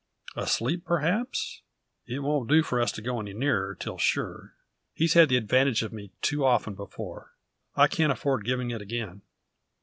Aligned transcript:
"Asleep, 0.35 0.83
perhaps? 0.83 1.61
It 2.07 2.23
won't 2.23 2.49
do 2.49 2.63
for 2.63 2.81
us 2.81 2.91
to 2.93 3.03
go 3.03 3.19
any 3.21 3.33
nearer, 3.33 3.75
till 3.75 3.99
sure. 3.99 4.55
He's 4.95 5.13
had 5.13 5.29
the 5.29 5.37
advantage 5.37 5.83
of 5.83 5.93
me 5.93 6.09
too 6.23 6.43
often 6.43 6.73
before. 6.73 7.35
I 7.75 7.85
can't 7.85 8.11
afford 8.11 8.43
giving 8.43 8.71
it 8.71 8.81
again. 8.81 9.21